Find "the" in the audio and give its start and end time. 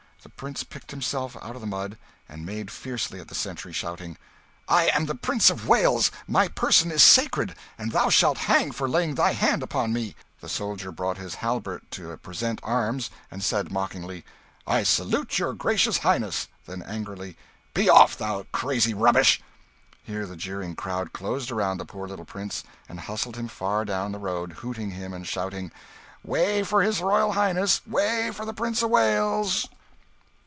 0.23-0.29, 1.61-1.67, 3.27-3.33, 5.07-5.15, 10.39-10.47, 20.27-20.37, 21.79-21.83, 24.11-24.19, 28.45-28.53